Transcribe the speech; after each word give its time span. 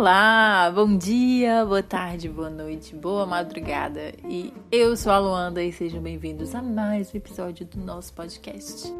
Olá, 0.00 0.72
bom 0.74 0.96
dia, 0.96 1.62
boa 1.62 1.82
tarde, 1.82 2.26
boa 2.26 2.48
noite, 2.48 2.96
boa 2.96 3.26
madrugada. 3.26 4.14
E 4.26 4.50
eu 4.72 4.96
sou 4.96 5.12
a 5.12 5.18
Luanda 5.18 5.62
e 5.62 5.70
sejam 5.70 6.00
bem-vindos 6.00 6.54
a 6.54 6.62
mais 6.62 7.12
um 7.12 7.18
episódio 7.18 7.66
do 7.66 7.78
nosso 7.78 8.14
podcast. 8.14 8.90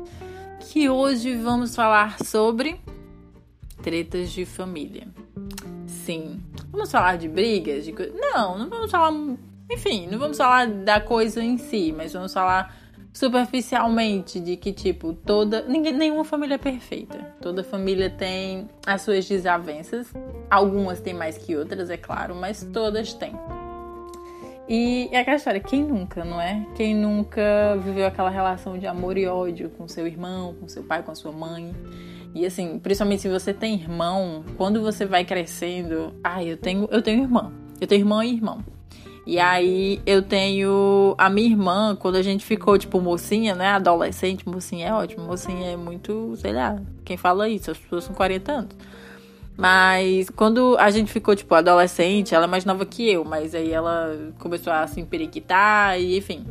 Que 0.61 0.91
hoje 0.91 1.35
vamos 1.37 1.75
falar 1.75 2.23
sobre 2.23 2.79
tretas 3.83 4.31
de 4.31 4.45
família. 4.45 5.09
Sim, 5.87 6.39
vamos 6.71 6.93
falar 6.93 7.17
de 7.17 7.31
brigas, 7.31 7.87
de 7.87 7.95
Não, 8.13 8.59
não 8.59 8.69
vamos 8.69 8.91
falar, 8.91 9.11
enfim, 9.73 10.07
não 10.07 10.19
vamos 10.19 10.37
falar 10.37 10.69
da 10.69 11.01
coisa 11.01 11.43
em 11.43 11.57
si, 11.57 11.95
mas 11.97 12.13
vamos 12.13 12.35
falar 12.35 12.77
superficialmente 13.13 14.39
de 14.41 14.57
que 14.57 14.73
tipo 14.73 15.13
toda 15.13 15.63
ninguém 15.63 15.93
nenhuma 15.93 16.25
família 16.25 16.55
é 16.55 16.59
perfeita. 16.59 17.19
Toda 17.41 17.65
família 17.65 18.09
tem 18.09 18.69
as 18.87 19.03
suas 19.03 19.27
desavenças. 19.29 20.13
Algumas 20.51 21.01
têm 21.01 21.15
mais 21.15 21.37
que 21.37 21.57
outras 21.57 21.91
é 21.91 21.97
claro 21.97 22.35
mas 22.35 22.63
todas 22.73 23.13
têm. 23.15 23.35
E 24.69 25.09
é 25.11 25.19
aquela 25.19 25.37
história 25.37 25.61
quem 25.61 25.83
nunca 25.83 26.25
não 26.25 26.41
é? 26.41 26.65
Quem 26.77 26.95
nunca 26.95 27.77
viveu 27.83 28.07
aquela 28.07 28.31
relação 28.31 28.79
de 28.79 28.87
amor 28.87 29.19
e 29.19 29.27
ódio 29.27 29.71
com 29.71 29.89
seu 29.89 30.07
irmão 30.07 30.55
com 30.55 30.69
seu 30.69 30.83
pai 30.83 31.03
com 31.03 31.15
sua 31.15 31.33
mãe? 31.33 31.75
E 32.33 32.47
assim 32.47 32.79
principalmente 32.79 33.23
se 33.23 33.29
você 33.29 33.53
tem 33.53 33.75
irmão 33.75 34.45
quando 34.57 34.81
você 34.81 35.05
vai 35.05 35.25
crescendo 35.25 36.15
ai 36.23 36.53
eu 36.53 36.57
tenho 36.57 36.89
eu 36.93 37.03
tenho 37.03 37.23
irmão 37.23 37.53
eu 37.81 37.87
tenho 37.89 38.03
irmã 38.03 38.25
e 38.25 38.33
irmão 38.33 38.65
e 39.27 39.39
aí 39.39 40.01
eu 40.07 40.23
tenho 40.23 41.15
a 41.19 41.29
minha 41.29 41.49
irmã, 41.49 41.97
quando 41.97 42.17
a 42.17 42.23
gente 42.23 42.45
ficou, 42.45 42.79
tipo, 42.79 43.01
mocinha, 43.01 43.55
né? 43.55 43.69
Adolescente, 43.69 44.49
mocinha 44.49 44.89
é 44.89 44.93
ótimo. 44.93 45.25
Mocinha 45.25 45.71
é 45.71 45.77
muito, 45.77 46.35
sei 46.37 46.53
lá, 46.53 46.81
quem 47.05 47.17
fala 47.17 47.49
isso? 47.49 47.71
As 47.71 47.79
pessoas 47.79 48.09
com 48.09 48.15
40 48.15 48.53
anos. 48.53 48.77
Mas 49.57 50.31
quando 50.31 50.77
a 50.79 50.91
gente 50.91 51.13
ficou, 51.13 51.37
tipo, 51.37 51.55
adolescente, 51.55 52.35
ela 52.35 52.45
é 52.45 52.49
mais 52.49 52.65
nova 52.65 52.87
que 52.87 53.11
eu, 53.11 53.25
mas 53.25 53.55
aí 53.55 53.71
ela 53.71 54.33
começou 54.39 54.73
a 54.73 54.87
se 54.87 55.01
emperiquitar 55.01 56.01
e 56.01 56.17
enfim. 56.17 56.47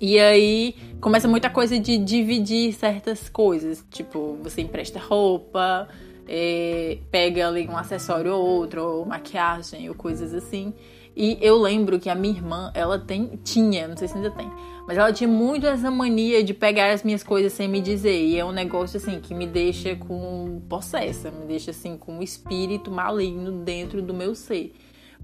E 0.00 0.18
aí 0.18 0.74
começa 1.00 1.28
muita 1.28 1.50
coisa 1.50 1.78
de 1.78 1.98
dividir 1.98 2.72
certas 2.72 3.28
coisas. 3.28 3.84
Tipo, 3.90 4.38
você 4.42 4.62
empresta 4.62 4.98
roupa, 4.98 5.86
é, 6.26 6.98
pega 7.10 7.46
ali 7.46 7.68
um 7.68 7.76
acessório 7.76 8.34
ou 8.34 8.42
outro, 8.42 8.82
ou 8.82 9.06
maquiagem, 9.06 9.88
ou 9.88 9.94
coisas 9.94 10.32
assim. 10.32 10.72
E 11.16 11.38
eu 11.40 11.60
lembro 11.60 11.98
que 12.00 12.10
a 12.10 12.14
minha 12.14 12.34
irmã, 12.34 12.72
ela 12.74 12.98
tem, 12.98 13.38
tinha, 13.44 13.86
não 13.86 13.96
sei 13.96 14.08
se 14.08 14.16
ainda 14.16 14.30
tem, 14.30 14.50
mas 14.86 14.98
ela 14.98 15.12
tinha 15.12 15.28
muito 15.28 15.66
essa 15.66 15.90
mania 15.90 16.42
de 16.42 16.52
pegar 16.52 16.90
as 16.90 17.02
minhas 17.04 17.22
coisas 17.22 17.52
sem 17.52 17.68
me 17.68 17.80
dizer. 17.80 18.20
E 18.20 18.38
é 18.38 18.44
um 18.44 18.52
negócio 18.52 18.96
assim 18.96 19.20
que 19.20 19.32
me 19.32 19.46
deixa 19.46 19.94
com 19.94 20.60
possessa, 20.68 21.30
me 21.30 21.46
deixa 21.46 21.70
assim 21.70 21.96
com 21.96 22.18
um 22.18 22.22
espírito 22.22 22.90
maligno 22.90 23.52
dentro 23.64 24.02
do 24.02 24.12
meu 24.12 24.34
ser. 24.34 24.74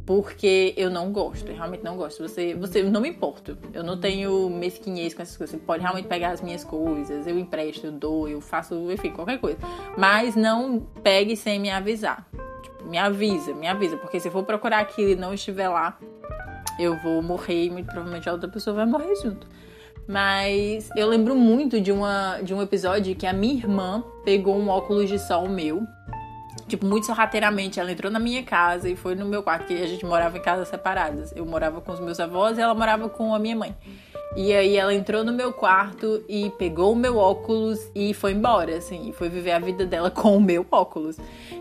Porque 0.07 0.73
eu 0.77 0.91
não 0.91 1.13
gosto, 1.13 1.49
eu 1.49 1.55
realmente 1.55 1.85
não 1.85 1.97
gosto. 1.97 2.27
Você, 2.27 2.55
você 2.55 2.83
não 2.83 3.01
me 3.01 3.11
importo. 3.11 3.59
Eu 3.73 3.85
não 3.85 4.01
tenho 4.01 4.49
mesquinhez 4.49 5.13
com 5.13 5.23
essas 5.23 5.37
coisas. 5.37 5.55
Você 5.55 5.65
pode 5.65 5.83
realmente 5.83 6.09
pegar 6.09 6.31
as 6.31 6.41
minhas 6.41 6.65
coisas, 6.65 7.27
eu 7.27 7.39
empresto, 7.39 7.87
eu 7.87 7.93
dou, 7.93 8.29
eu 8.29 8.41
faço, 8.41 8.91
enfim, 8.91 9.11
qualquer 9.11 9.39
coisa. 9.39 9.59
Mas 9.99 10.35
não 10.35 10.81
pegue 11.03 11.37
sem 11.37 11.59
me 11.59 11.69
avisar 11.69 12.27
me 12.85 12.99
avisa, 12.99 13.53
me 13.55 13.67
avisa, 13.67 13.97
porque 13.97 14.21
se 14.21 14.29
eu 14.29 14.33
for 14.33 14.45
procurar 14.45 14.79
aquilo 14.79 15.11
e 15.11 15.17
não 15.17 15.35
estiver 15.35 15.69
lá, 15.69 15.99
eu 16.79 16.97
vou 16.99 17.23
morrer 17.23 17.67
e 17.67 17.71
muito 17.71 17.87
provavelmente 17.87 18.29
a 18.29 18.33
outra 18.33 18.49
pessoa 18.49 18.77
vai 18.77 18.87
morrer 18.87 19.15
junto. 19.17 19.47
Mas 20.09 20.91
eu 20.97 21.07
lembro 21.09 21.37
muito 21.37 21.81
de, 21.81 21.93
uma, 21.93 22.41
de 22.43 22.53
um 22.53 22.61
episódio 22.61 23.15
que 23.15 23.27
a 23.27 23.33
minha 23.33 23.55
irmã 23.55 24.03
pegou 24.25 24.57
um 24.57 24.69
óculos 24.69 25.09
de 25.09 25.19
sol 25.19 25.49
meu. 25.49 25.87
Tipo, 26.67 26.87
muito 26.87 27.07
sorrateiramente, 27.07 27.79
ela 27.79 27.91
entrou 27.91 28.11
na 28.11 28.19
minha 28.19 28.43
casa 28.43 28.89
e 28.89 28.97
foi 28.97 29.15
no 29.15 29.27
meu 29.27 29.43
quarto, 29.43 29.67
que 29.67 29.75
a 29.75 29.87
gente 29.87 30.05
morava 30.05 30.39
em 30.39 30.43
casas 30.43 30.69
separadas. 30.69 31.33
Eu 31.37 31.45
morava 31.45 31.81
com 31.81 31.93
os 31.93 32.01
meus 32.01 32.19
avós 32.19 32.59
e 32.59 32.61
ela 32.61 32.75
morava 32.75 33.09
com 33.09 33.35
a 33.35 33.39
minha 33.39 33.57
mãe. 33.57 33.77
E 34.37 34.53
aí 34.53 34.77
ela 34.77 34.95
entrou 34.95 35.25
no 35.25 35.33
meu 35.33 35.53
quarto 35.53 36.23
e 36.29 36.51
pegou 36.51 36.93
o 36.93 36.97
meu 36.97 37.17
óculos 37.17 37.91
e 37.95 38.15
foi 38.15 38.33
embora, 38.33 38.77
assim, 38.77 39.09
e 39.09 39.13
foi 39.13 39.29
viver 39.29 39.51
a 39.51 39.59
vida 39.59 39.85
dela 39.85 40.09
com 40.11 40.37
o 40.37 40.41
meu 40.41 40.65
óculos. 40.71 41.17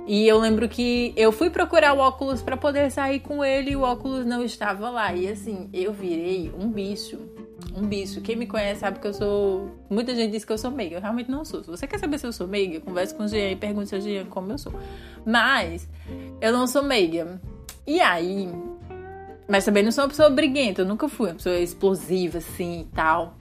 E 0.06 0.28
eu 0.28 0.38
lembro 0.38 0.70
que 0.70 1.12
eu 1.16 1.32
fui 1.32 1.50
procurar 1.50 1.94
o 1.94 1.98
óculos 1.98 2.44
para 2.44 2.56
poder 2.56 2.92
sair 2.92 3.22
com 3.22 3.44
ele 3.44 3.72
e 3.72 3.76
o 3.76 3.82
óculos 3.82 4.26
não 4.26 4.44
estava 4.44 4.90
lá. 4.90 5.14
E 5.14 5.28
assim, 5.28 5.68
eu 5.74 5.92
virei 5.92 6.52
um 6.60 6.70
bicho. 6.70 7.18
Um 7.76 7.86
bicho. 7.86 8.22
Quem 8.22 8.36
me 8.36 8.46
conhece 8.46 8.82
sabe 8.82 9.00
que 9.00 9.08
eu 9.08 9.14
sou. 9.14 9.70
Muita 9.90 10.14
gente 10.14 10.32
diz 10.32 10.46
que 10.46 10.52
eu 10.52 10.58
sou 10.58 10.70
meiga. 10.70 10.98
Eu 10.98 11.02
realmente 11.02 11.30
não 11.30 11.44
sou. 11.44 11.64
Se 11.64 11.70
você 11.70 11.88
quer 11.88 12.00
saber 12.00 12.20
se 12.20 12.28
eu 12.28 12.32
sou 12.32 12.48
meiga, 12.48 12.80
converse 12.80 13.14
com 13.16 13.24
o 13.24 13.28
Jean 13.28 13.52
e 13.52 13.56
pergunte 13.56 13.94
ao 13.94 14.02
Jean 14.02 14.26
como 14.26 14.52
eu 14.52 14.58
sou. 14.58 14.74
Mas 15.26 15.88
eu 16.40 16.52
não 16.52 16.68
sou 16.68 16.84
meiga. 16.84 17.40
E 17.86 18.00
aí, 18.00 18.52
mas 19.50 19.66
também 19.66 19.84
não 19.84 19.92
sou 19.92 20.04
uma 20.04 20.10
pessoa 20.10 20.30
briguenta, 20.30 20.84
eu 20.84 20.86
nunca 20.86 21.10
fui 21.10 21.30
uma 21.30 21.36
pessoa 21.36 21.58
explosiva 21.58 22.38
assim 22.38 22.82
e 22.82 22.96
tal. 22.96 23.36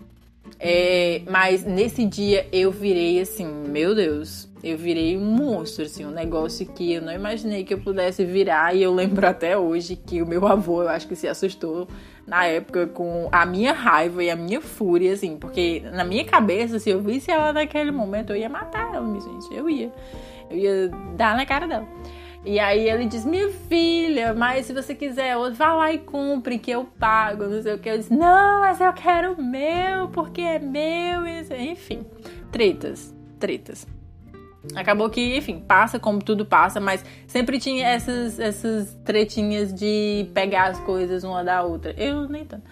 É, 0.59 1.23
mas 1.31 1.65
nesse 1.65 2.05
dia 2.05 2.49
eu 2.51 2.73
virei 2.73 3.21
assim, 3.21 3.47
meu 3.47 3.95
Deus, 3.95 4.49
eu 4.63 4.77
virei 4.77 5.17
um 5.17 5.25
monstro, 5.25 5.85
assim, 5.85 6.05
um 6.05 6.11
negócio 6.11 6.67
que 6.67 6.95
eu 6.95 7.03
não 7.03 7.13
imaginei 7.13 7.63
que 7.63 7.75
eu 7.75 7.79
pudesse 7.79 8.25
virar. 8.25 8.75
E 8.75 8.83
eu 8.83 8.93
lembro 8.93 9.27
até 9.27 9.57
hoje 9.57 9.95
que 9.95 10.23
o 10.23 10.27
meu 10.27 10.47
avô, 10.47 10.83
eu 10.83 10.89
acho 10.89 11.07
que 11.07 11.15
se 11.15 11.29
assustou 11.29 11.87
na 12.27 12.45
época 12.47 12.87
com 12.87 13.29
a 13.31 13.47
minha 13.47 13.73
raiva 13.73 14.23
e 14.25 14.31
a 14.31 14.37
minha 14.37 14.61
fúria, 14.61 15.13
assim, 15.13 15.37
porque 15.37 15.83
na 15.93 16.05
minha 16.05 16.25
cabeça, 16.25 16.79
se 16.79 16.91
eu 16.91 17.01
visse 17.01 17.31
ela 17.31 17.53
naquele 17.53 17.91
momento, 17.91 18.31
eu 18.31 18.37
ia 18.37 18.49
matar 18.49 18.95
ela, 18.95 19.07
gente, 19.21 19.55
eu 19.55 19.69
ia. 19.69 19.93
Eu 20.51 20.57
ia 20.57 20.89
dar 21.17 21.37
na 21.37 21.45
cara 21.45 21.67
dela. 21.67 21.87
E 22.49 22.59
aí 22.59 22.89
ele 22.89 23.05
diz: 23.05 23.27
Minha 23.27 23.51
filha, 23.69 24.33
mas 24.33 24.65
se 24.65 24.73
você 24.73 24.95
quiser, 24.95 25.37
vá 25.53 25.75
lá 25.75 25.93
e 25.93 25.99
cumpre 25.99 26.59
que 26.59 26.71
eu 26.71 26.83
pago, 26.99 27.45
não 27.45 27.61
sei 27.61 27.75
o 27.75 27.79
que. 27.79 27.91
Eu 27.91 27.99
disse: 27.99 28.15
Não, 28.15 28.61
mas 28.61 28.81
eu 28.81 28.91
quero 28.95 29.35
o 29.35 29.43
meu, 29.43 30.09
porque 30.09 30.41
é 30.41 30.59
meu. 30.59 31.27
Enfim, 31.27 32.07
tretas, 32.51 33.15
tretas. 33.39 33.87
Acabou 34.75 35.11
que, 35.11 35.37
enfim, 35.37 35.61
passa 35.61 35.99
como 35.99 36.23
tudo 36.23 36.47
passa, 36.47 36.81
mas 36.81 37.05
sempre 37.27 37.59
tinha 37.59 37.87
essas, 37.87 38.41
essas 38.41 38.95
tretinhas 39.05 39.71
de 39.73 40.31
pegar 40.33 40.71
as 40.71 40.81
coisas 40.81 41.25
uma 41.25 41.45
da 41.45 41.63
outra. 41.63 41.95
Eu 41.99 42.31
nem 42.31 42.47
tanto. 42.47 42.65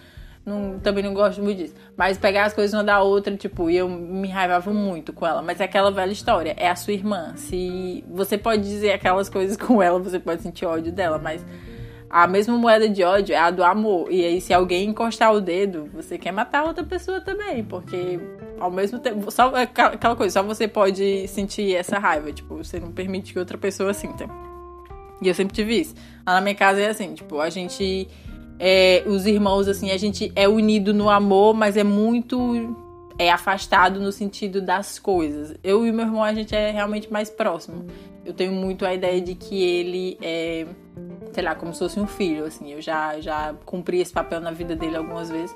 Não, 0.47 0.79
também 0.79 1.03
não 1.03 1.13
gosto 1.13 1.43
muito 1.43 1.57
disso. 1.57 1.75
Mas 1.97 2.17
pegar 2.17 2.45
as 2.45 2.53
coisas 2.53 2.73
uma 2.73 2.81
da 2.81 3.01
outra, 3.01 3.35
tipo, 3.35 3.69
e 3.69 3.75
eu 3.75 3.89
me 3.89 4.29
raivava 4.29 4.71
muito 4.71 5.11
com 5.11 5.27
ela. 5.27 5.41
Mas 5.41 5.59
é 5.59 5.65
aquela 5.65 5.91
velha 5.91 6.13
história, 6.13 6.55
é 6.55 6.69
a 6.69 6.75
sua 6.75 6.93
irmã. 6.93 7.33
Se 7.35 8.01
você 8.09 8.37
pode 8.37 8.63
dizer 8.63 8.93
aquelas 8.93 9.27
coisas 9.27 9.57
com 9.59 9.83
ela, 9.83 9.99
você 9.99 10.19
pode 10.19 10.41
sentir 10.41 10.65
ódio 10.65 10.89
dela, 10.89 11.19
mas 11.19 11.45
a 12.09 12.25
mesma 12.27 12.55
moeda 12.55 12.87
de 12.87 13.03
ódio 13.03 13.35
é 13.35 13.37
a 13.37 13.51
do 13.51 13.61
amor. 13.61 14.09
E 14.09 14.23
aí, 14.23 14.39
se 14.39 14.53
alguém 14.53 14.87
encostar 14.87 15.33
o 15.33 15.41
dedo, 15.41 15.89
você 15.93 16.17
quer 16.17 16.31
matar 16.31 16.63
outra 16.63 16.85
pessoa 16.85 17.19
também. 17.19 17.61
Porque 17.65 18.17
ao 18.57 18.71
mesmo 18.71 18.99
tempo, 18.99 19.29
só 19.29 19.51
aquela 19.53 20.15
coisa, 20.15 20.39
só 20.39 20.43
você 20.47 20.65
pode 20.65 21.27
sentir 21.27 21.75
essa 21.75 21.99
raiva. 21.99 22.31
Tipo, 22.31 22.55
você 22.55 22.79
não 22.79 22.93
permite 22.93 23.33
que 23.33 23.39
outra 23.39 23.57
pessoa 23.57 23.93
sinta. 23.93 24.25
E 25.21 25.27
eu 25.27 25.33
sempre 25.33 25.53
tive 25.53 25.81
isso. 25.81 25.93
Lá 26.25 26.35
na 26.35 26.41
minha 26.41 26.55
casa 26.55 26.79
é 26.79 26.87
assim, 26.87 27.13
tipo, 27.15 27.41
a 27.41 27.49
gente 27.49 28.07
é, 28.59 29.03
os 29.05 29.25
irmãos, 29.25 29.67
assim, 29.67 29.91
a 29.91 29.97
gente 29.97 30.31
é 30.35 30.47
unido 30.47 30.93
no 30.93 31.09
amor, 31.09 31.53
mas 31.53 31.77
é 31.77 31.83
muito 31.83 32.75
é 33.19 33.31
afastado 33.31 33.99
no 33.99 34.11
sentido 34.11 34.61
das 34.61 34.99
coisas. 34.99 35.55
Eu 35.63 35.85
e 35.85 35.91
meu 35.91 36.05
irmão, 36.05 36.23
a 36.23 36.33
gente 36.33 36.55
é 36.55 36.71
realmente 36.71 37.11
mais 37.11 37.29
próximo. 37.29 37.85
Eu 38.23 38.33
tenho 38.33 38.51
muito 38.51 38.85
a 38.85 38.93
ideia 38.93 39.19
de 39.21 39.33
que 39.33 39.63
ele 39.63 40.17
é, 40.21 40.67
sei 41.31 41.43
lá, 41.43 41.55
como 41.55 41.73
se 41.73 41.79
fosse 41.79 41.99
um 41.99 42.05
filho, 42.05 42.45
assim. 42.45 42.73
Eu 42.73 42.81
já, 42.81 43.19
já 43.19 43.55
cumpri 43.65 43.99
esse 43.99 44.13
papel 44.13 44.39
na 44.39 44.51
vida 44.51 44.75
dele 44.75 44.97
algumas 44.97 45.29
vezes. 45.29 45.55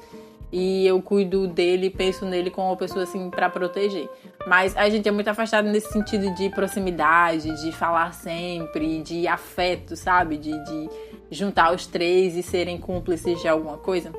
E 0.52 0.86
eu 0.86 1.02
cuido 1.02 1.48
dele, 1.48 1.90
penso 1.90 2.26
nele 2.26 2.50
como 2.50 2.68
uma 2.68 2.76
pessoa 2.76 3.04
assim 3.04 3.30
para 3.30 3.50
proteger. 3.50 4.10
Mas 4.46 4.76
a 4.76 4.90
gente 4.90 5.08
é 5.08 5.12
muito 5.12 5.30
afastado 5.30 5.70
nesse 5.70 5.92
sentido 5.94 6.34
de 6.36 6.50
proximidade, 6.50 7.62
de 7.64 7.72
falar 7.72 8.14
sempre, 8.14 9.02
de 9.02 9.28
afeto, 9.28 9.96
sabe? 9.96 10.38
De, 10.38 10.52
de 10.66 10.90
juntar 11.32 11.74
os 11.74 11.88
três 11.88 12.36
e 12.36 12.44
serem 12.44 12.78
cúmplices 12.78 13.42
de 13.42 13.48
alguma 13.48 13.78
coisa. 13.78 14.12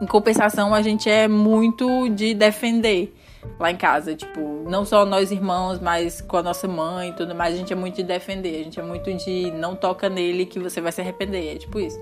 Em 0.00 0.06
compensação, 0.06 0.74
a 0.74 0.82
gente 0.82 1.08
é 1.08 1.28
muito 1.28 2.08
de 2.08 2.34
defender 2.34 3.14
lá 3.58 3.70
em 3.70 3.76
casa, 3.76 4.14
tipo, 4.14 4.64
não 4.68 4.84
só 4.84 5.04
nós 5.04 5.30
irmãos, 5.30 5.78
mas 5.80 6.20
com 6.20 6.36
a 6.36 6.42
nossa 6.42 6.66
mãe 6.66 7.10
e 7.10 7.12
tudo 7.12 7.34
mais, 7.34 7.54
a 7.54 7.56
gente 7.56 7.72
é 7.72 7.76
muito 7.76 7.96
de 7.96 8.02
defender, 8.02 8.60
a 8.60 8.64
gente 8.64 8.80
é 8.80 8.82
muito 8.82 9.12
de 9.14 9.50
não 9.52 9.76
toca 9.76 10.08
nele 10.08 10.46
que 10.46 10.58
você 10.58 10.80
vai 10.80 10.92
se 10.92 11.00
arrepender, 11.00 11.54
é 11.54 11.58
tipo 11.58 11.78
isso. 11.78 12.00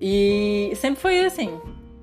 E 0.00 0.72
sempre 0.76 1.00
foi 1.00 1.24
assim, 1.24 1.58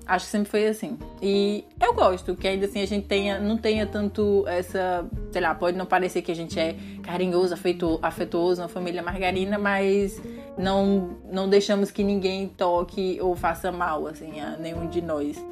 Acho 0.06 0.24
que 0.24 0.30
sempre 0.30 0.50
foi 0.50 0.66
assim. 0.66 0.98
E 1.20 1.64
eu 1.80 1.94
gosto 1.94 2.34
que 2.34 2.48
ainda 2.48 2.66
assim 2.66 2.82
a 2.82 2.86
gente 2.86 3.06
tenha, 3.06 3.38
não 3.38 3.56
tenha 3.56 3.86
tanto 3.86 4.44
essa, 4.48 5.08
sei 5.30 5.40
lá, 5.40 5.54
pode 5.54 5.76
não 5.76 5.86
parecer 5.86 6.22
que 6.22 6.32
a 6.32 6.34
gente 6.34 6.58
é 6.58 6.74
carinhoso, 7.02 7.54
afetuoso, 7.54 8.00
afetuoso 8.02 8.62
uma 8.62 8.68
família 8.68 9.02
margarina, 9.02 9.58
mas 9.58 10.20
não 10.58 11.16
não 11.30 11.48
deixamos 11.48 11.90
que 11.90 12.02
ninguém 12.02 12.48
toque 12.48 13.18
ou 13.20 13.36
faça 13.36 13.70
mal 13.70 14.06
assim 14.06 14.40
a 14.40 14.56
nenhum 14.56 14.88
de 14.88 15.00
nós 15.00 15.42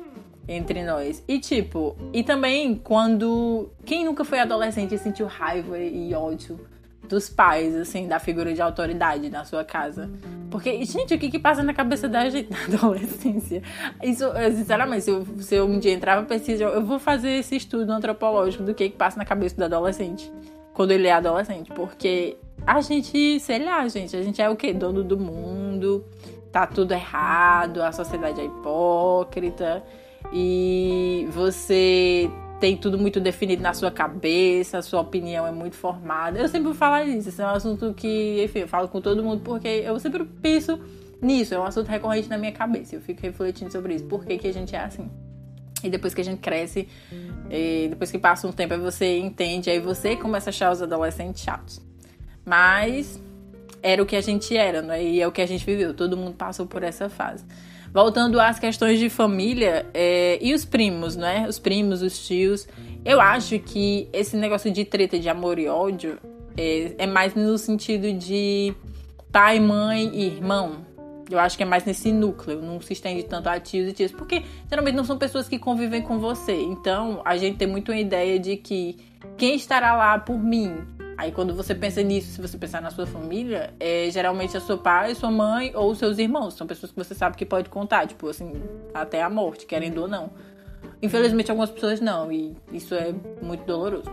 entre 0.48 0.82
nós. 0.82 1.22
E 1.28 1.38
tipo, 1.38 1.96
e 2.12 2.24
também 2.24 2.74
quando 2.74 3.70
quem 3.84 4.04
nunca 4.04 4.24
foi 4.24 4.40
adolescente 4.40 4.94
e 4.94 4.98
sentiu 4.98 5.26
raiva 5.26 5.78
e 5.78 6.12
ódio 6.12 6.58
dos 7.10 7.28
pais, 7.28 7.74
assim, 7.74 8.06
da 8.06 8.20
figura 8.20 8.54
de 8.54 8.62
autoridade 8.62 9.28
na 9.28 9.44
sua 9.44 9.64
casa. 9.64 10.08
Porque, 10.48 10.84
gente, 10.84 11.12
o 11.12 11.18
que 11.18 11.28
que 11.28 11.38
passa 11.40 11.60
na 11.60 11.74
cabeça 11.74 12.08
da 12.08 12.30
gente 12.30 12.48
na 12.70 12.76
adolescência? 12.76 13.62
Isso, 14.00 14.24
sinceramente, 14.54 15.02
se 15.02 15.10
eu, 15.10 15.26
se 15.40 15.54
eu 15.56 15.66
um 15.66 15.80
dia 15.80 15.92
entrar 15.92 16.16
pra 16.18 16.36
pesquisa, 16.36 16.64
eu 16.64 16.84
vou 16.84 17.00
fazer 17.00 17.30
esse 17.30 17.56
estudo 17.56 17.90
antropológico 17.90 18.62
do 18.62 18.72
que 18.72 18.88
que 18.88 18.96
passa 18.96 19.18
na 19.18 19.24
cabeça 19.24 19.56
do 19.56 19.64
adolescente. 19.64 20.32
Quando 20.72 20.92
ele 20.92 21.08
é 21.08 21.12
adolescente. 21.12 21.72
Porque 21.72 22.38
a 22.64 22.80
gente, 22.80 23.40
sei 23.40 23.64
lá, 23.64 23.86
gente, 23.88 24.16
a 24.16 24.22
gente 24.22 24.40
é 24.40 24.48
o 24.48 24.54
quê? 24.54 24.72
Dono 24.72 25.02
do 25.02 25.18
mundo, 25.18 26.04
tá 26.52 26.64
tudo 26.64 26.92
errado, 26.92 27.82
a 27.82 27.90
sociedade 27.90 28.40
é 28.40 28.44
hipócrita. 28.44 29.82
E 30.32 31.26
você 31.32 32.30
tem 32.60 32.76
tudo 32.76 32.98
muito 32.98 33.18
definido 33.18 33.62
na 33.62 33.72
sua 33.72 33.90
cabeça, 33.90 34.78
a 34.78 34.82
sua 34.82 35.00
opinião 35.00 35.46
é 35.46 35.50
muito 35.50 35.74
formada. 35.76 36.38
Eu 36.38 36.46
sempre 36.46 36.66
vou 36.66 36.74
falar 36.74 37.04
isso, 37.04 37.30
esse 37.30 37.40
é 37.40 37.44
um 37.44 37.48
assunto 37.48 37.94
que, 37.94 38.44
enfim, 38.44 38.60
eu 38.60 38.68
falo 38.68 38.86
com 38.88 39.00
todo 39.00 39.22
mundo 39.22 39.40
porque 39.42 39.66
eu 39.66 39.98
sempre 39.98 40.24
penso 40.24 40.78
nisso, 41.22 41.54
é 41.54 41.58
um 41.58 41.64
assunto 41.64 41.88
recorrente 41.88 42.28
na 42.28 42.36
minha 42.36 42.52
cabeça. 42.52 42.94
Eu 42.94 43.00
fico 43.00 43.22
refletindo 43.22 43.72
sobre 43.72 43.94
isso, 43.94 44.04
por 44.04 44.24
que, 44.24 44.36
que 44.36 44.46
a 44.46 44.52
gente 44.52 44.76
é 44.76 44.80
assim. 44.80 45.10
E 45.82 45.88
depois 45.88 46.12
que 46.12 46.20
a 46.20 46.24
gente 46.24 46.40
cresce, 46.40 46.86
depois 47.88 48.10
que 48.10 48.18
passa 48.18 48.46
um 48.46 48.52
tempo, 48.52 48.74
aí 48.74 48.80
você 48.80 49.18
entende, 49.18 49.70
aí 49.70 49.80
você 49.80 50.14
começa 50.14 50.50
a 50.50 50.52
achar 50.52 50.70
os 50.70 50.82
adolescentes 50.82 51.42
chatos. 51.42 51.80
Mas 52.44 53.18
era 53.82 54.02
o 54.02 54.06
que 54.06 54.16
a 54.16 54.20
gente 54.20 54.54
era, 54.54 54.82
né? 54.82 55.02
E 55.02 55.22
é 55.22 55.26
o 55.26 55.32
que 55.32 55.40
a 55.40 55.46
gente 55.46 55.64
viveu. 55.64 55.94
Todo 55.94 56.16
mundo 56.16 56.34
passou 56.34 56.66
por 56.66 56.82
essa 56.82 57.08
fase. 57.08 57.44
Voltando 57.92 58.40
às 58.40 58.58
questões 58.58 58.98
de 58.98 59.08
família 59.08 59.86
é, 59.92 60.38
e 60.40 60.54
os 60.54 60.64
primos, 60.64 61.16
né? 61.16 61.46
Os 61.48 61.58
primos, 61.58 62.02
os 62.02 62.24
tios. 62.24 62.68
Eu 63.04 63.20
acho 63.20 63.58
que 63.58 64.08
esse 64.12 64.36
negócio 64.36 64.70
de 64.70 64.84
treta 64.84 65.18
de 65.18 65.28
amor 65.28 65.58
e 65.58 65.68
ódio 65.68 66.18
é, 66.56 66.94
é 66.98 67.06
mais 67.06 67.34
no 67.34 67.58
sentido 67.58 68.12
de 68.12 68.74
pai, 69.32 69.58
mãe 69.58 70.10
e 70.12 70.26
irmão. 70.26 70.84
Eu 71.30 71.38
acho 71.38 71.56
que 71.56 71.62
é 71.62 71.66
mais 71.66 71.84
nesse 71.84 72.10
núcleo, 72.10 72.60
não 72.60 72.80
se 72.80 72.92
estende 72.92 73.22
tanto 73.22 73.48
a 73.48 73.60
tios 73.60 73.88
e 73.88 73.92
tias, 73.92 74.10
porque 74.10 74.42
geralmente 74.68 74.96
não 74.96 75.04
são 75.04 75.16
pessoas 75.16 75.48
que 75.48 75.58
convivem 75.58 76.02
com 76.02 76.18
você. 76.18 76.60
Então, 76.60 77.22
a 77.24 77.36
gente 77.36 77.56
tem 77.56 77.68
muito 77.68 77.92
uma 77.92 78.00
ideia 78.00 78.38
de 78.38 78.56
que 78.56 78.98
quem 79.36 79.54
estará 79.54 79.94
lá 79.94 80.18
por 80.18 80.38
mim, 80.38 80.76
Aí 81.20 81.32
quando 81.32 81.52
você 81.52 81.74
pensa 81.74 82.02
nisso, 82.02 82.32
se 82.32 82.40
você 82.40 82.56
pensar 82.56 82.80
na 82.80 82.90
sua 82.90 83.04
família, 83.04 83.74
é 83.78 84.08
geralmente 84.10 84.56
é 84.56 84.60
seu 84.60 84.78
pai, 84.78 85.14
sua 85.14 85.30
mãe 85.30 85.70
ou 85.74 85.94
seus 85.94 86.16
irmãos. 86.16 86.54
São 86.54 86.66
pessoas 86.66 86.90
que 86.90 86.96
você 86.96 87.14
sabe 87.14 87.36
que 87.36 87.44
pode 87.44 87.68
contar, 87.68 88.06
tipo 88.06 88.26
assim, 88.26 88.54
até 88.94 89.22
a 89.22 89.28
morte, 89.28 89.66
querendo 89.66 89.98
ou 89.98 90.08
não. 90.08 90.30
Infelizmente 91.02 91.50
algumas 91.50 91.70
pessoas 91.70 92.00
não, 92.00 92.32
e 92.32 92.56
isso 92.72 92.94
é 92.94 93.14
muito 93.42 93.66
doloroso. 93.66 94.10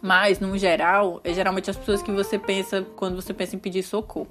Mas, 0.00 0.38
no 0.38 0.56
geral, 0.56 1.20
é 1.24 1.34
geralmente 1.34 1.68
as 1.68 1.76
pessoas 1.76 2.00
que 2.00 2.12
você 2.12 2.38
pensa 2.38 2.86
quando 2.94 3.16
você 3.16 3.34
pensa 3.34 3.56
em 3.56 3.58
pedir 3.58 3.82
socorro. 3.82 4.28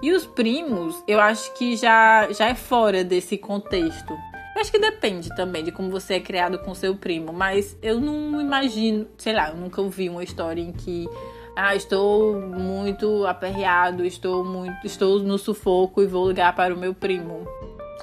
E 0.00 0.12
os 0.12 0.24
primos, 0.24 1.02
eu 1.08 1.18
acho 1.18 1.52
que 1.54 1.74
já, 1.74 2.30
já 2.30 2.50
é 2.50 2.54
fora 2.54 3.02
desse 3.02 3.36
contexto. 3.36 4.12
Eu 4.54 4.60
acho 4.60 4.70
que 4.70 4.78
depende 4.78 5.28
também 5.34 5.64
de 5.64 5.72
como 5.72 5.90
você 5.90 6.14
é 6.14 6.20
criado 6.20 6.58
com 6.58 6.74
seu 6.74 6.94
primo, 6.94 7.32
mas 7.32 7.76
eu 7.82 7.98
não 7.98 8.40
imagino, 8.40 9.08
sei 9.16 9.32
lá, 9.32 9.48
eu 9.48 9.56
nunca 9.56 9.80
ouvi 9.80 10.08
uma 10.08 10.22
história 10.22 10.60
em 10.60 10.70
que 10.70 11.08
ah, 11.54 11.76
estou 11.76 12.40
muito 12.40 13.26
aperreado, 13.26 14.04
estou 14.04 14.44
muito, 14.44 14.86
estou 14.86 15.18
no 15.18 15.38
sufoco 15.38 16.02
e 16.02 16.06
vou 16.06 16.28
ligar 16.28 16.54
para 16.54 16.74
o 16.74 16.76
meu 16.76 16.94
primo. 16.94 17.46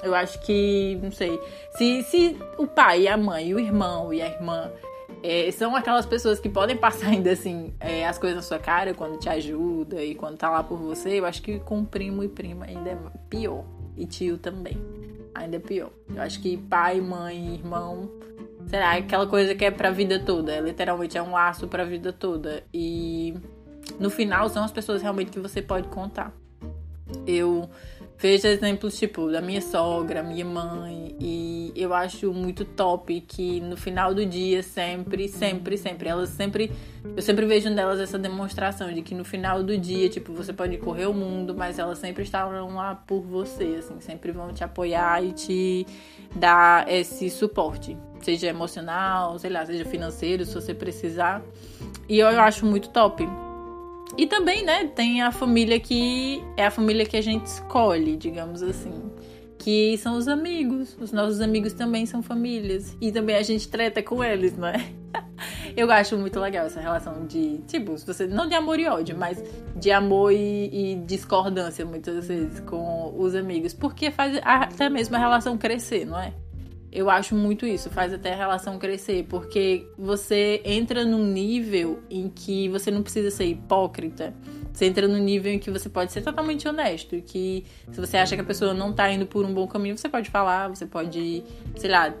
Eu 0.02 0.14
acho 0.14 0.40
que, 0.40 0.98
não 1.02 1.10
sei, 1.10 1.38
se, 1.76 2.02
se 2.04 2.38
o 2.56 2.66
pai, 2.66 3.06
a 3.06 3.16
mãe, 3.16 3.52
o 3.52 3.58
irmão 3.58 4.14
e 4.14 4.22
a 4.22 4.28
irmã 4.28 4.70
é, 5.22 5.50
são 5.50 5.76
aquelas 5.76 6.06
pessoas 6.06 6.38
que 6.38 6.48
podem 6.48 6.76
passar 6.76 7.08
ainda 7.10 7.32
assim 7.32 7.74
é, 7.80 8.06
as 8.06 8.18
coisas 8.18 8.36
na 8.36 8.42
sua 8.42 8.58
cara 8.58 8.94
quando 8.94 9.18
te 9.18 9.28
ajuda 9.28 10.02
e 10.02 10.14
quando 10.14 10.38
tá 10.38 10.48
lá 10.48 10.62
por 10.62 10.78
você, 10.78 11.20
eu 11.20 11.26
acho 11.26 11.42
que 11.42 11.58
com 11.60 11.84
primo 11.84 12.22
e 12.22 12.28
prima 12.28 12.66
ainda 12.66 12.90
é 12.90 12.98
pior. 13.28 13.64
E 13.96 14.06
tio 14.06 14.38
também. 14.38 14.80
Ainda 15.34 15.56
é 15.56 15.58
pior. 15.60 15.90
Eu 16.14 16.22
acho 16.22 16.40
que 16.40 16.56
pai, 16.56 17.00
mãe, 17.00 17.54
irmão 17.54 18.08
será 18.70 18.92
aquela 18.92 19.26
coisa 19.26 19.52
que 19.54 19.64
é 19.64 19.70
pra 19.70 19.90
vida 19.90 20.20
toda. 20.20 20.52
É, 20.52 20.60
literalmente 20.60 21.18
é 21.18 21.22
um 21.22 21.32
laço 21.32 21.66
pra 21.66 21.84
vida 21.84 22.12
toda. 22.12 22.62
E 22.72 23.34
no 23.98 24.08
final 24.08 24.48
são 24.48 24.62
as 24.62 24.70
pessoas 24.70 25.02
realmente 25.02 25.32
que 25.32 25.40
você 25.40 25.60
pode 25.60 25.88
contar. 25.88 26.32
Eu 27.26 27.68
vejo 28.20 28.46
exemplos 28.46 28.98
tipo 28.98 29.30
da 29.30 29.40
minha 29.40 29.62
sogra, 29.62 30.22
minha 30.22 30.44
mãe, 30.44 31.16
e 31.18 31.72
eu 31.74 31.94
acho 31.94 32.32
muito 32.32 32.64
top 32.64 33.20
que 33.22 33.60
no 33.60 33.76
final 33.76 34.14
do 34.14 34.26
dia, 34.26 34.62
sempre, 34.62 35.26
sempre, 35.26 35.78
sempre, 35.78 36.08
elas 36.08 36.28
sempre. 36.28 36.70
Eu 37.16 37.22
sempre 37.22 37.46
vejo 37.46 37.70
nelas 37.70 37.98
essa 37.98 38.18
demonstração 38.18 38.92
de 38.92 39.00
que 39.00 39.14
no 39.14 39.24
final 39.24 39.62
do 39.62 39.76
dia, 39.78 40.08
tipo, 40.10 40.34
você 40.34 40.52
pode 40.52 40.76
correr 40.76 41.06
o 41.06 41.14
mundo, 41.14 41.54
mas 41.54 41.78
elas 41.78 41.98
sempre 41.98 42.22
estarão 42.22 42.74
lá 42.74 42.94
por 42.94 43.22
você, 43.22 43.76
assim, 43.78 43.98
sempre 44.00 44.32
vão 44.32 44.52
te 44.52 44.62
apoiar 44.62 45.24
e 45.24 45.32
te 45.32 45.86
dar 46.36 46.86
esse 46.88 47.30
suporte 47.30 47.96
seja 48.20 48.48
emocional, 48.48 49.38
sei 49.38 49.50
lá, 49.50 49.64
seja 49.64 49.84
financeiro, 49.84 50.44
se 50.44 50.54
você 50.54 50.74
precisar. 50.74 51.42
E 52.08 52.18
eu 52.18 52.28
acho 52.40 52.66
muito 52.66 52.90
top. 52.90 53.26
E 54.20 54.26
também, 54.26 54.62
né, 54.62 54.84
tem 54.84 55.22
a 55.22 55.32
família 55.32 55.80
que 55.80 56.44
é 56.54 56.66
a 56.66 56.70
família 56.70 57.06
que 57.06 57.16
a 57.16 57.22
gente 57.22 57.46
escolhe, 57.46 58.18
digamos 58.18 58.62
assim. 58.62 59.10
Que 59.56 59.96
são 59.96 60.14
os 60.14 60.28
amigos. 60.28 60.94
Os 61.00 61.10
nossos 61.10 61.40
amigos 61.40 61.72
também 61.72 62.04
são 62.04 62.22
famílias. 62.22 62.94
E 63.00 63.10
também 63.10 63.36
a 63.36 63.42
gente 63.42 63.66
treta 63.66 64.02
com 64.02 64.22
eles, 64.22 64.54
não 64.58 64.68
é? 64.68 64.92
Eu 65.74 65.90
acho 65.90 66.18
muito 66.18 66.38
legal 66.38 66.66
essa 66.66 66.82
relação 66.82 67.26
de, 67.26 67.62
tipo, 67.66 67.96
você. 67.96 68.26
Não 68.26 68.46
de 68.46 68.54
amor 68.54 68.78
e 68.78 68.86
ódio, 68.86 69.16
mas 69.16 69.42
de 69.74 69.90
amor 69.90 70.34
e, 70.34 70.68
e 70.70 70.96
discordância, 70.96 71.86
muitas 71.86 72.28
vezes, 72.28 72.60
com 72.60 73.14
os 73.18 73.34
amigos. 73.34 73.72
Porque 73.72 74.10
faz 74.10 74.38
até 74.44 74.90
mesmo 74.90 75.16
a 75.16 75.18
relação 75.18 75.56
crescer, 75.56 76.04
não 76.04 76.20
é? 76.20 76.34
Eu 76.92 77.08
acho 77.08 77.36
muito 77.36 77.64
isso, 77.64 77.88
faz 77.88 78.12
até 78.12 78.32
a 78.32 78.36
relação 78.36 78.76
crescer, 78.76 79.24
porque 79.28 79.86
você 79.96 80.60
entra 80.64 81.04
num 81.04 81.24
nível 81.24 82.00
em 82.10 82.28
que 82.28 82.68
você 82.68 82.90
não 82.90 83.02
precisa 83.02 83.30
ser 83.30 83.44
hipócrita. 83.44 84.34
Você 84.72 84.86
entra 84.86 85.06
num 85.06 85.18
nível 85.18 85.52
em 85.52 85.58
que 85.58 85.70
você 85.70 85.88
pode 85.88 86.12
ser 86.12 86.22
totalmente 86.22 86.66
honesto. 86.66 87.20
Que 87.22 87.64
se 87.92 88.00
você 88.00 88.16
acha 88.16 88.34
que 88.34 88.42
a 88.42 88.44
pessoa 88.44 88.74
não 88.74 88.92
tá 88.92 89.10
indo 89.10 89.26
por 89.26 89.44
um 89.44 89.52
bom 89.52 89.66
caminho, 89.68 89.96
você 89.96 90.08
pode 90.08 90.30
falar, 90.30 90.68
você 90.68 90.86
pode, 90.86 91.44
sei 91.76 91.90
lá, 91.90 92.14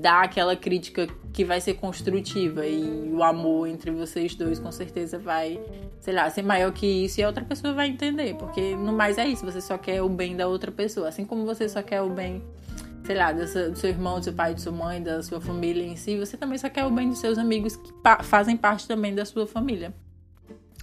dar 0.00 0.24
aquela 0.24 0.56
crítica 0.56 1.06
que 1.32 1.44
vai 1.44 1.60
ser 1.60 1.74
construtiva. 1.74 2.66
E 2.66 3.10
o 3.12 3.22
amor 3.22 3.68
entre 3.68 3.90
vocês 3.90 4.34
dois 4.34 4.58
com 4.58 4.72
certeza 4.72 5.18
vai, 5.18 5.60
sei 5.98 6.14
lá, 6.14 6.28
ser 6.28 6.42
maior 6.42 6.72
que 6.72 6.86
isso 6.86 7.20
e 7.20 7.22
a 7.22 7.26
outra 7.26 7.44
pessoa 7.44 7.72
vai 7.72 7.88
entender. 7.88 8.34
Porque 8.34 8.74
no 8.74 8.92
mais 8.92 9.16
é 9.18 9.26
isso, 9.26 9.44
você 9.44 9.60
só 9.60 9.78
quer 9.78 10.02
o 10.02 10.08
bem 10.08 10.36
da 10.36 10.46
outra 10.46 10.70
pessoa. 10.70 11.08
Assim 11.08 11.24
como 11.24 11.44
você 11.44 11.68
só 11.68 11.82
quer 11.82 12.02
o 12.02 12.10
bem 12.10 12.42
sei 13.04 13.16
lá, 13.16 13.32
do 13.32 13.46
seu, 13.46 13.70
do 13.70 13.78
seu 13.78 13.90
irmão, 13.90 14.18
do 14.18 14.24
seu 14.24 14.32
pai, 14.32 14.54
de 14.54 14.60
sua 14.60 14.72
mãe, 14.72 15.02
da 15.02 15.22
sua 15.22 15.40
família 15.40 15.84
em 15.84 15.96
si, 15.96 16.18
você 16.18 16.36
também 16.36 16.58
só 16.58 16.68
quer 16.68 16.84
o 16.84 16.90
bem 16.90 17.08
dos 17.08 17.18
seus 17.18 17.38
amigos 17.38 17.76
que 17.76 17.92
fazem 18.22 18.56
parte 18.56 18.86
também 18.86 19.14
da 19.14 19.24
sua 19.24 19.46
família. 19.46 19.94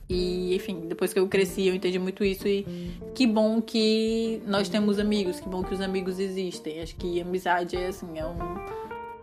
E, 0.10 0.56
enfim, 0.56 0.88
depois 0.88 1.12
que 1.12 1.20
eu 1.20 1.28
cresci, 1.28 1.68
eu 1.68 1.76
entendi 1.76 2.00
muito 2.00 2.24
isso. 2.24 2.48
E 2.48 2.66
que 3.14 3.28
bom 3.28 3.62
que 3.62 4.42
nós 4.46 4.70
temos 4.70 5.00
amigos, 5.00 5.40
que 5.40 5.50
bom 5.50 5.62
que 5.64 5.74
os 5.74 5.82
amigos 5.82 6.18
existem. 6.18 6.82
Acho 6.82 6.96
que 6.96 7.20
amizade 7.20 7.76
é 7.76 7.88
assim, 7.88 8.18
é 8.18 8.26
um, 8.26 8.38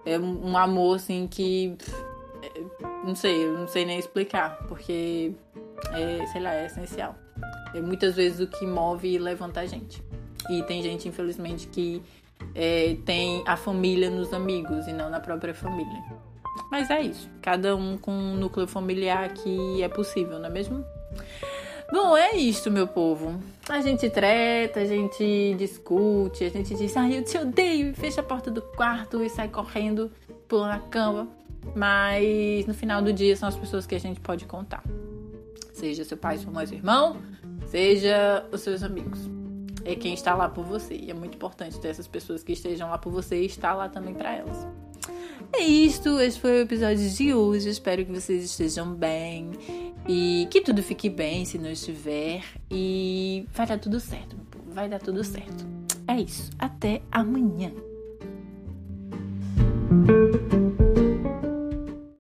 é 0.05 0.19
um 0.19 0.57
amor 0.57 0.97
assim 0.97 1.27
que. 1.27 1.75
É, 2.43 2.61
não 3.07 3.15
sei, 3.15 3.45
eu 3.45 3.59
não 3.59 3.67
sei 3.67 3.87
nem 3.87 3.99
explicar, 3.99 4.59
porque 4.69 5.33
é, 5.93 6.27
sei 6.27 6.43
lá, 6.43 6.55
é 6.55 6.67
essencial. 6.67 7.17
É 7.75 7.81
muitas 7.81 8.15
vezes 8.15 8.41
o 8.41 8.47
que 8.47 8.67
move 8.67 9.09
e 9.09 9.19
levanta 9.19 9.61
a 9.61 9.67
gente. 9.67 10.03
E 10.51 10.63
tem 10.65 10.83
gente, 10.83 11.09
infelizmente, 11.09 11.67
que 11.69 12.03
é, 12.55 12.97
tem 13.05 13.43
a 13.47 13.57
família 13.57 14.11
nos 14.11 14.33
amigos 14.33 14.87
e 14.87 14.93
não 14.93 15.11
na 15.11 15.21
própria 15.21 15.55
família. 15.55 16.03
Mas 16.71 16.91
é 16.91 17.01
isso. 17.01 17.29
Cada 17.43 17.77
um 17.77 17.97
com 17.97 18.13
um 18.13 18.37
núcleo 18.37 18.67
familiar 18.67 19.33
que 19.33 19.83
é 19.83 19.89
possível, 19.89 20.39
não 20.39 20.47
é 20.47 20.51
mesmo? 20.51 20.85
Bom, 21.93 22.17
é 22.17 22.37
isso, 22.37 22.71
meu 22.71 22.87
povo. 22.87 23.39
A 23.69 23.81
gente 23.81 24.09
treta, 24.11 24.81
a 24.81 24.85
gente 24.85 25.55
discute, 25.59 26.45
a 26.45 26.49
gente 26.49 26.75
diz, 26.75 26.97
ai, 26.97 27.19
eu 27.19 27.25
te 27.25 27.37
odeio, 27.37 27.91
e 27.91 27.95
fecha 27.95 28.21
a 28.21 28.25
porta 28.25 28.51
do 28.51 28.63
quarto 28.63 29.23
e 29.23 29.29
sai 29.29 29.49
correndo, 29.49 30.11
pula 30.49 30.69
na 30.69 30.79
cama. 30.79 31.29
Mas 31.75 32.67
no 32.67 32.75
final 32.75 33.01
do 33.01 33.13
dia 33.13 33.37
são 33.37 33.49
as 33.49 33.57
pessoas 33.57 33.87
que 33.87 33.95
a 33.95 34.01
gente 34.01 34.21
pode 34.21 34.45
contar. 34.45 34.83
Seja 35.73 36.05
seu 36.05 36.17
pai, 36.17 36.39
sua 36.39 36.53
mãe, 36.53 36.67
seu 36.67 36.79
irmão, 36.79 37.17
seja 37.67 38.45
os 38.53 38.61
seus 38.61 38.83
amigos 38.83 39.29
é 39.85 39.95
quem 39.95 40.15
está 40.15 40.35
lá 40.35 40.49
por 40.49 40.65
você. 40.65 40.95
E 40.95 41.11
é 41.11 41.15
muito 41.15 41.35
importante 41.35 41.79
ter 41.81 41.89
essas 41.89 42.07
pessoas 42.07 42.43
que 42.43 42.53
estejam 42.53 42.91
lá 42.91 42.99
por 42.99 43.13
você 43.13 43.43
e 43.43 43.47
estar 43.47 43.75
lá 43.75 43.89
também 43.89 44.15
para 44.15 44.35
elas. 44.35 44.67
É 45.53 45.63
isto, 45.63 46.19
esse 46.21 46.41
foi 46.41 46.59
o 46.59 46.63
episódio 46.63 47.09
de 47.09 47.35
hoje. 47.35 47.69
Espero 47.69 48.05
que 48.05 48.13
vocês 48.13 48.45
estejam 48.45 48.93
bem 48.95 49.53
e 50.09 50.49
que 50.51 50.61
tudo 50.61 50.83
fique 50.83 51.09
bem 51.09 51.45
se 51.45 51.59
não 51.59 51.71
estiver. 51.71 52.43
E 52.71 53.47
vai 53.53 53.67
dar 53.67 53.79
tudo 53.79 54.01
certo, 54.01 54.37
meu 54.37 54.47
povo. 54.47 54.65
Vai 54.73 54.89
dar 54.89 54.99
tudo 54.99 55.23
certo. 55.23 55.67
É 56.09 56.21
isso. 56.21 56.51
Até 56.59 57.03
amanhã. 57.13 57.73